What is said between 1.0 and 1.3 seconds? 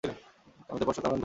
আরোহণ করলাম।